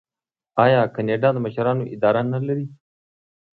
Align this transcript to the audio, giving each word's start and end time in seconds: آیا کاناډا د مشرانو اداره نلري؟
آیا 0.63 0.81
کاناډا 0.95 1.29
د 1.33 1.37
مشرانو 1.45 1.83
اداره 1.93 2.21
نلري؟ 2.33 2.65